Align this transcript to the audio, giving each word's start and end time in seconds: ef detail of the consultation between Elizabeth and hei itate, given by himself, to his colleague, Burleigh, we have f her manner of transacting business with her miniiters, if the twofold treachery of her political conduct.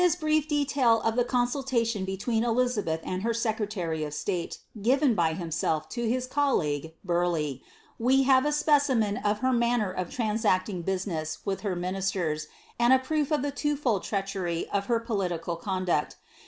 ef 0.03 0.17
detail 0.19 0.99
of 1.01 1.15
the 1.15 1.23
consultation 1.23 2.05
between 2.05 2.43
Elizabeth 2.43 3.01
and 3.03 3.21
hei 3.21 3.29
itate, 3.29 4.57
given 4.81 5.13
by 5.13 5.33
himself, 5.33 5.87
to 5.89 6.09
his 6.09 6.25
colleague, 6.25 6.95
Burleigh, 7.05 7.59
we 7.99 8.23
have 8.23 8.43
f 8.43 8.87
her 8.87 9.53
manner 9.53 9.91
of 9.91 10.09
transacting 10.09 10.81
business 10.81 11.45
with 11.45 11.61
her 11.61 11.75
miniiters, 11.75 12.47
if 12.79 13.07
the 13.43 13.53
twofold 13.55 14.01
treachery 14.03 14.67
of 14.73 14.87
her 14.87 14.99
political 14.99 15.55
conduct. 15.55 16.15